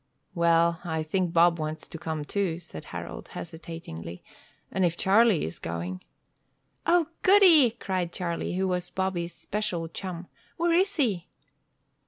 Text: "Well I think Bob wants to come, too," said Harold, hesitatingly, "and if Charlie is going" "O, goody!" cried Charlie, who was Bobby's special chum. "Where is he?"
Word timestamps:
"Well 0.33 0.81
I 0.83 1.03
think 1.03 1.31
Bob 1.31 1.59
wants 1.59 1.87
to 1.87 1.99
come, 1.99 2.25
too," 2.25 2.57
said 2.57 2.85
Harold, 2.85 3.27
hesitatingly, 3.37 4.23
"and 4.71 4.83
if 4.83 4.97
Charlie 4.97 5.45
is 5.45 5.59
going" 5.59 6.01
"O, 6.97 7.05
goody!" 7.21 7.69
cried 7.79 8.11
Charlie, 8.11 8.55
who 8.55 8.67
was 8.67 8.89
Bobby's 8.89 9.35
special 9.35 9.87
chum. 9.87 10.25
"Where 10.57 10.73
is 10.73 10.95
he?" 10.95 11.27